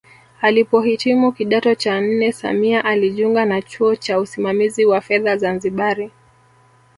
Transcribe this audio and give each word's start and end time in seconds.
Alipohitimu 0.41 1.31
kidato 1.31 1.75
cha 1.75 2.01
nne 2.01 2.31
Samia 2.31 2.85
alijiunga 2.85 3.45
na 3.45 3.61
chuo 3.61 3.95
cha 3.95 4.19
usimamizi 4.19 4.85
wa 4.85 5.01
fedha 5.01 5.37
Zanzibari 5.37 6.11